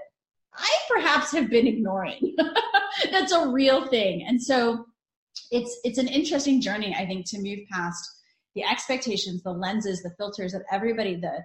[0.53, 2.35] I perhaps have been ignoring.
[3.11, 4.23] that's a real thing.
[4.25, 4.85] And so
[5.51, 8.09] it's it's an interesting journey, I think, to move past
[8.55, 11.43] the expectations, the lenses, the filters of everybody, the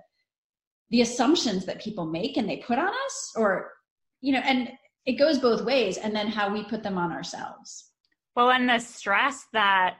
[0.90, 3.72] the assumptions that people make and they put on us or
[4.20, 4.70] you know, and
[5.06, 7.90] it goes both ways, and then how we put them on ourselves.
[8.36, 9.96] Well, and the stress that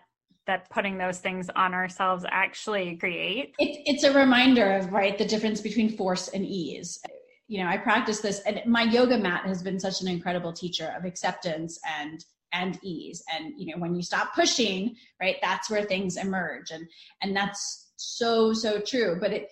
[0.51, 3.55] that putting those things on ourselves actually create.
[3.61, 6.99] It, it's a reminder of right the difference between force and ease.
[7.47, 10.93] You know, I practice this, and my yoga mat has been such an incredible teacher
[10.99, 13.23] of acceptance and and ease.
[13.33, 16.85] And you know, when you stop pushing, right, that's where things emerge, and
[17.23, 19.19] and that's so so true.
[19.21, 19.49] But it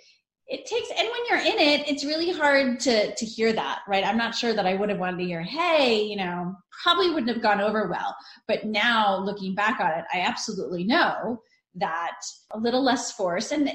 [0.49, 4.05] it takes and when you're in it it's really hard to to hear that right?
[4.05, 7.33] I'm not sure that i would have wanted to hear hey you know probably wouldn't
[7.33, 8.15] have gone over well.
[8.47, 11.43] But now looking back on it i absolutely know
[11.75, 12.19] that
[12.53, 13.71] a little less force and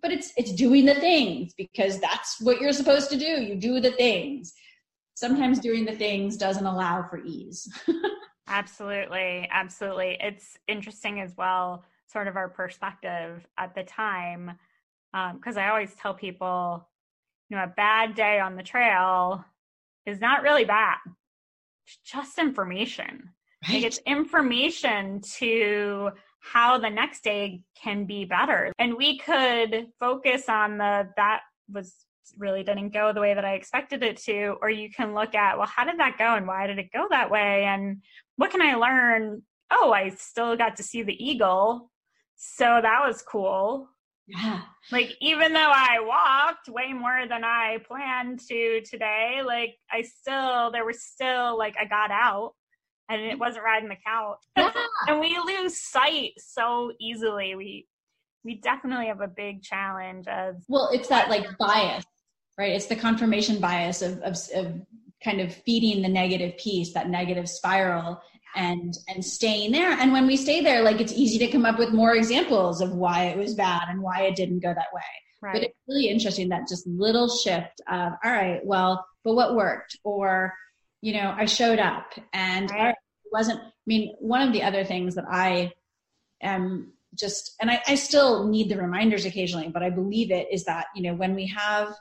[0.00, 3.24] but it's it's doing the things because that's what you're supposed to do.
[3.24, 4.54] You do the things.
[5.14, 7.68] Sometimes doing the things doesn't allow for ease.
[8.48, 9.48] Absolutely.
[9.52, 10.16] Absolutely.
[10.20, 14.52] It's interesting as well sort of our perspective at the time
[15.12, 16.88] because um, I always tell people,
[17.48, 19.44] you know, a bad day on the trail
[20.06, 20.96] is not really bad.
[21.86, 23.30] It's just information.
[23.68, 23.74] Right.
[23.74, 28.72] Like it's information to how the next day can be better.
[28.78, 31.40] And we could focus on the that
[31.72, 31.94] was
[32.38, 35.56] really didn't go the way that I expected it to, or you can look at,
[35.58, 37.64] well, how did that go and why did it go that way?
[37.64, 38.02] And
[38.36, 39.42] what can I learn?
[39.70, 41.90] Oh, I still got to see the eagle.
[42.36, 43.88] So that was cool.
[44.26, 44.62] Yeah.
[44.90, 50.70] Like even though I walked way more than I planned to today, like I still
[50.70, 52.52] there was still like I got out
[53.08, 53.40] and it mm-hmm.
[53.40, 54.38] wasn't riding the couch.
[54.56, 54.72] Yeah.
[55.08, 57.54] and we lose sight so easily.
[57.54, 57.86] We
[58.44, 62.04] we definitely have a big challenge of well it's that like bias
[62.58, 64.80] right it's the confirmation bias of, of, of
[65.22, 68.20] kind of feeding the negative piece that negative spiral
[68.54, 71.78] and and staying there and when we stay there like it's easy to come up
[71.78, 75.02] with more examples of why it was bad and why it didn't go that way
[75.40, 75.54] right.
[75.54, 79.96] but it's really interesting that just little shift of all right well but what worked
[80.04, 80.52] or
[81.00, 82.90] you know i showed up and right.
[82.90, 82.96] it
[83.32, 85.70] wasn't i mean one of the other things that i
[86.42, 90.64] am just and I, I still need the reminders occasionally but i believe it is
[90.64, 91.94] that you know when we have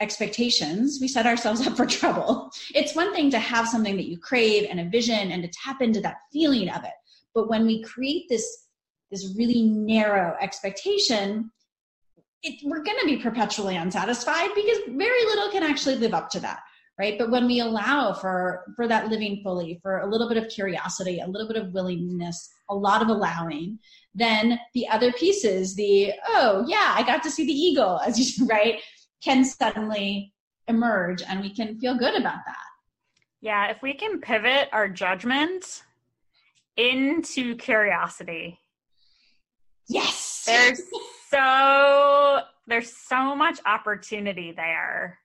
[0.00, 2.50] expectations we set ourselves up for trouble.
[2.74, 5.80] It's one thing to have something that you crave and a vision and to tap
[5.80, 6.94] into that feeling of it.
[7.34, 8.46] But when we create this
[9.10, 11.50] this really narrow expectation
[12.42, 16.40] it, we're going to be perpetually unsatisfied because very little can actually live up to
[16.40, 16.60] that
[16.98, 17.18] right?
[17.18, 21.20] But when we allow for for that living fully for a little bit of curiosity
[21.20, 23.78] a little bit of willingness a lot of allowing
[24.14, 28.46] then the other pieces the oh yeah i got to see the eagle as you
[28.46, 28.80] right
[29.24, 30.32] can suddenly
[30.68, 32.56] emerge and we can feel good about that.
[33.40, 35.82] Yeah if we can pivot our judgment
[36.76, 38.58] into curiosity.
[39.88, 40.44] Yes.
[40.46, 40.82] There's
[41.30, 45.18] so there's so much opportunity there.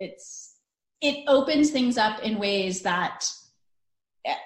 [0.00, 0.58] It's
[1.00, 3.24] it opens things up in ways that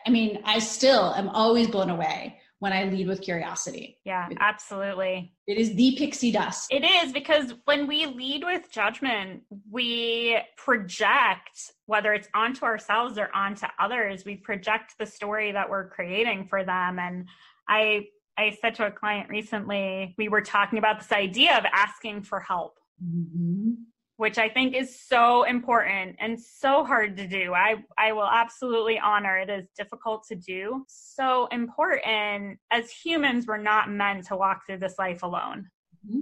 [0.07, 3.99] i mean i still am always blown away when i lead with curiosity.
[4.05, 5.35] Yeah absolutely.
[5.49, 6.69] It is the pixie dust.
[6.71, 13.31] It is because when we lead with judgment we project whether it's onto ourselves or
[13.35, 17.01] onto others we project the story that we're creating for them.
[17.01, 17.27] And
[17.69, 18.07] i
[18.39, 22.39] i said to a client recently we were talking about this idea of asking for
[22.39, 22.79] help.
[23.05, 23.73] Mm-hmm
[24.23, 27.55] which I think is so important and so hard to do.
[27.55, 30.85] I, I will absolutely honor it is difficult to do.
[30.87, 32.61] So important.
[32.71, 35.69] As humans, we're not meant to walk through this life alone.
[36.07, 36.21] Mm-hmm.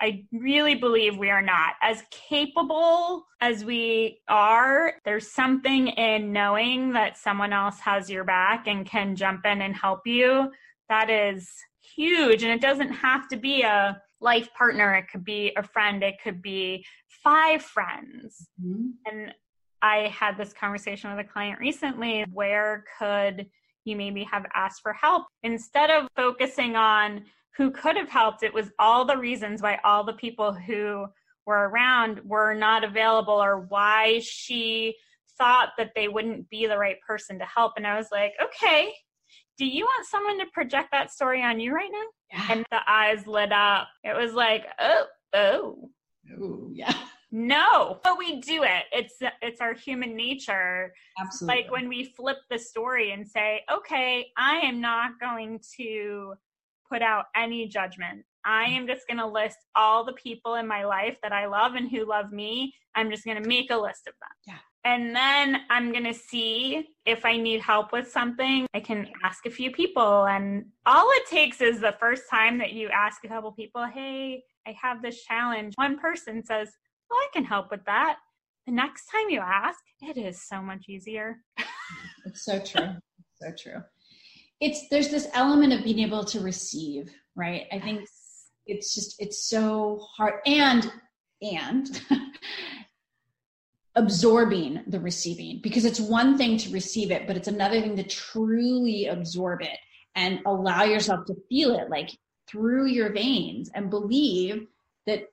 [0.00, 1.74] I really believe we are not.
[1.82, 8.66] As capable as we are, there's something in knowing that someone else has your back
[8.66, 10.50] and can jump in and help you.
[10.88, 11.46] That is
[11.94, 12.42] huge.
[12.42, 16.16] And it doesn't have to be a life partner, it could be a friend, it
[16.20, 16.84] could be
[17.22, 18.48] five friends.
[18.60, 18.88] Mm-hmm.
[19.06, 19.34] And
[19.82, 23.46] I had this conversation with a client recently where could
[23.84, 27.22] you maybe have asked for help instead of focusing on
[27.56, 31.04] who could have helped it was all the reasons why all the people who
[31.46, 34.94] were around were not available or why she
[35.36, 38.90] thought that they wouldn't be the right person to help and i was like okay
[39.56, 41.98] do you want someone to project that story on you right now?
[42.32, 42.46] Yeah.
[42.50, 43.88] and the eyes lit up.
[44.02, 45.90] It was like oh oh.
[46.40, 46.94] Oh yeah.
[47.30, 48.84] No but we do it.
[48.92, 50.92] It's it's our human nature.
[51.18, 56.34] Absolutely like when we flip the story and say okay i am not going to
[56.90, 58.24] put out any judgment.
[58.46, 61.74] I am just going to list all the people in my life that i love
[61.74, 62.74] and who love me.
[62.94, 64.30] I'm just going to make a list of them.
[64.46, 68.66] Yeah and then I'm going to see if I need help with something.
[68.74, 70.26] I can ask a few people.
[70.26, 74.42] And all it takes is the first time that you ask a couple people, hey,
[74.66, 75.72] I have this challenge.
[75.76, 76.68] One person says,
[77.08, 78.16] well, I can help with that.
[78.66, 81.38] The next time you ask, it is so much easier.
[82.26, 82.90] it's so true.
[83.36, 83.82] so true.
[84.60, 87.64] It's there's this element of being able to receive, right?
[87.72, 88.06] I think
[88.66, 90.90] it's just it's so hard and
[91.42, 92.00] and
[93.96, 98.02] absorbing the receiving because it's one thing to receive it, but it's another thing to
[98.02, 99.78] truly absorb it
[100.16, 102.10] and allow yourself to feel it like
[102.48, 104.66] through your veins and believe
[105.06, 105.24] that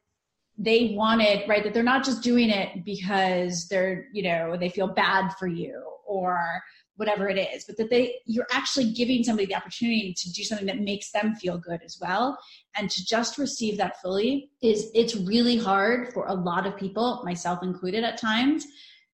[0.57, 1.63] they wanted right?
[1.63, 5.83] That they're not just doing it because they're you know they feel bad for you
[6.05, 6.61] or
[7.01, 10.67] whatever it is but that they you're actually giving somebody the opportunity to do something
[10.67, 12.37] that makes them feel good as well.
[12.75, 17.23] And to just receive that fully is it's really hard for a lot of people
[17.25, 18.67] myself included at times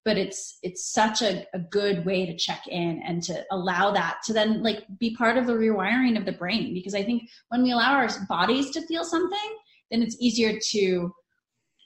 [0.04, 4.18] but it's it's such a, a good way to check in and to allow that
[4.26, 6.74] to then like be part of the rewiring of the brain.
[6.74, 9.50] Because i think when we allow our bodies to feel something
[9.92, 11.10] then it's easier to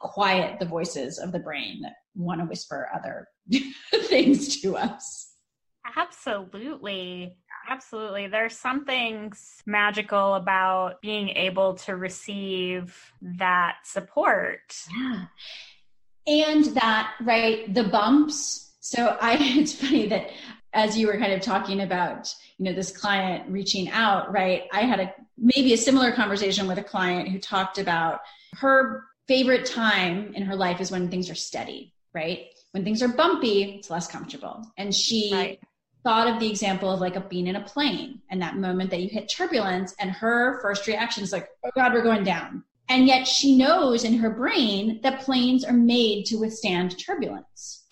[0.02, 3.28] quiet the voices of the brain that want to whisper other
[4.10, 5.31] things to us
[5.96, 7.38] Absolutely.
[7.70, 8.28] Absolutely.
[8.28, 9.34] There's something
[9.66, 14.76] magical about being able to receive that support.
[14.98, 15.26] Yeah.
[16.28, 18.74] And that, right, the bumps.
[18.80, 20.32] So I it's funny that
[20.74, 24.64] as you were kind of talking about, you know, this client reaching out, right?
[24.72, 28.22] I had a maybe a similar conversation with a client who talked about
[28.54, 32.48] her favorite time in her life is when things are steady, right?
[32.72, 34.64] When things are bumpy, it's less comfortable.
[34.78, 35.60] And she right
[36.04, 39.02] thought of the example of like a being in a plane and that moment that
[39.02, 42.64] you hit turbulence and her first reaction is like oh god we're going down.
[42.90, 47.86] And yet she knows in her brain that planes are made to withstand turbulence.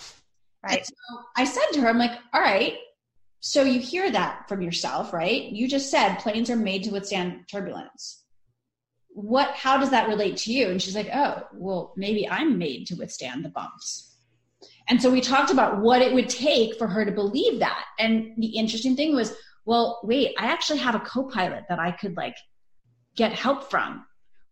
[0.63, 0.85] Right.
[0.85, 0.93] so
[1.37, 2.77] i said to her i'm like all right
[3.39, 5.43] so you hear that from yourself right?
[5.43, 8.23] You just said planes are made to withstand turbulence.
[9.09, 10.69] What how does that relate to you?
[10.69, 14.08] And she's like oh well maybe i'm made to withstand the bumps
[14.89, 17.85] and so we talked about what it would take for her to believe that.
[17.99, 19.35] And the interesting thing was,
[19.65, 22.35] well, wait, I actually have a co pilot that I could like
[23.15, 24.05] get help from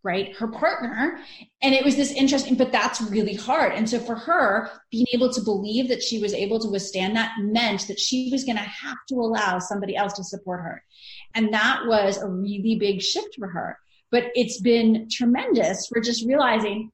[0.04, 0.34] right?
[0.36, 1.18] Her partner.
[1.60, 3.72] And it was this interesting but that's really hard.
[3.72, 7.32] And so for her being able to believe that she was able to withstand that
[7.40, 10.82] meant that she was going to have to allow somebody else to support her.
[11.34, 13.78] And that was a really big shift for her.
[14.10, 16.90] But it's been tremendous for just realizing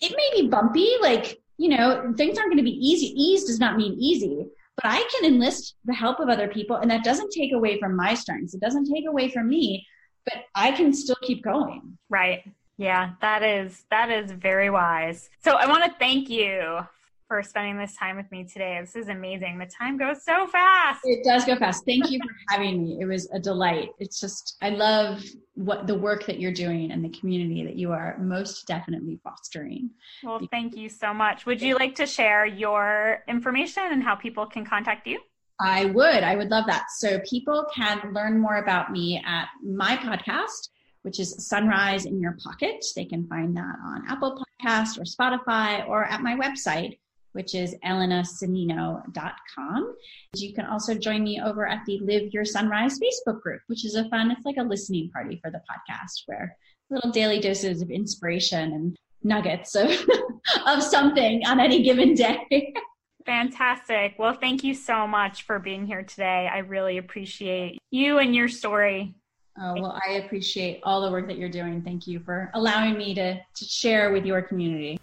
[0.00, 3.60] it may be bumpy like you know things aren't going to be easy ease does
[3.60, 4.46] not mean easy
[4.76, 7.96] but i can enlist the help of other people and that doesn't take away from
[7.96, 9.86] my strengths it doesn't take away from me
[10.28, 11.98] but I can still keep going.
[12.08, 12.42] Right.
[12.76, 15.30] Yeah, that is that is very wise.
[15.42, 16.86] So I want to thank you
[17.28, 18.78] for spending this time with me today.
[18.80, 19.58] This is amazing.
[19.58, 21.00] The time goes so fast.
[21.04, 21.84] It does go fast.
[21.84, 22.98] Thank you for having me.
[23.00, 23.90] It was a delight.
[23.98, 25.22] It's just I love
[25.54, 29.90] what the work that you're doing and the community that you are most definitely fostering.
[30.24, 31.44] Well, thank you so much.
[31.44, 35.20] Would you like to share your information and how people can contact you?
[35.60, 36.22] I would.
[36.22, 36.86] I would love that.
[36.96, 40.70] So people can learn more about me at my podcast,
[41.02, 42.84] which is Sunrise in Your Pocket.
[42.94, 46.98] They can find that on Apple Podcast or Spotify or at my website,
[47.38, 49.94] which is elenasonino.com.
[50.34, 53.94] You can also join me over at the Live Your Sunrise Facebook group, which is
[53.94, 56.56] a fun, it's like a listening party for the podcast where
[56.90, 59.88] little daily doses of inspiration and nuggets of,
[60.66, 62.74] of something on any given day.
[63.24, 64.16] Fantastic.
[64.18, 66.50] Well, thank you so much for being here today.
[66.52, 69.14] I really appreciate you and your story.
[69.60, 71.82] Oh, well, I appreciate all the work that you're doing.
[71.82, 74.98] Thank you for allowing me to, to share with your community.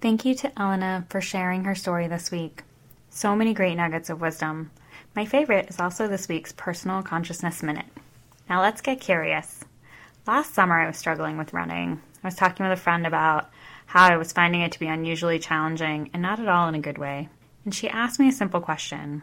[0.00, 2.62] Thank you to Elena for sharing her story this week.
[3.10, 4.70] So many great nuggets of wisdom.
[5.14, 7.86] My favorite is also this week's Personal Consciousness Minute.
[8.48, 9.64] Now let's get curious.
[10.26, 12.00] Last summer, I was struggling with running.
[12.22, 13.50] I was talking with a friend about
[13.86, 16.80] how I was finding it to be unusually challenging and not at all in a
[16.80, 17.28] good way
[17.64, 19.22] and she asked me a simple question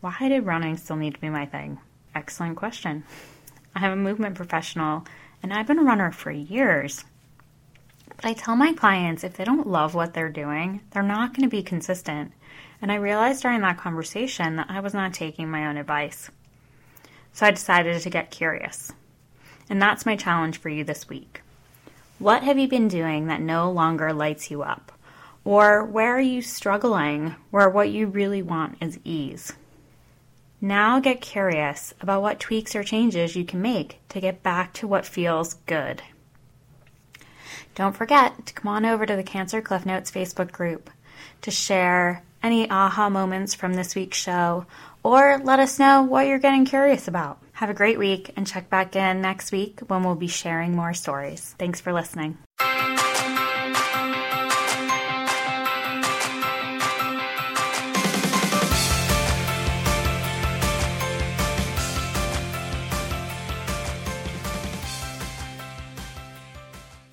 [0.00, 1.78] Why did running still need to be my thing?
[2.14, 3.04] Excellent question.
[3.74, 5.04] I'm a movement professional
[5.42, 7.04] and I've been a runner for years.
[8.16, 11.48] But I tell my clients if they don't love what they're doing, they're not going
[11.48, 12.32] to be consistent.
[12.80, 16.30] And I realized during that conversation that I was not taking my own advice.
[17.32, 18.92] So I decided to get curious.
[19.68, 21.42] And that's my challenge for you this week.
[22.18, 24.92] What have you been doing that no longer lights you up?
[25.44, 29.52] Or where are you struggling where what you really want is ease?
[30.60, 34.86] Now get curious about what tweaks or changes you can make to get back to
[34.86, 36.02] what feels good.
[37.74, 40.90] Don't forget to come on over to the Cancer Cliff Notes Facebook group
[41.42, 44.66] to share any aha moments from this week's show
[45.02, 47.38] or let us know what you're getting curious about.
[47.52, 50.94] Have a great week and check back in next week when we'll be sharing more
[50.94, 51.54] stories.
[51.58, 52.38] Thanks for listening.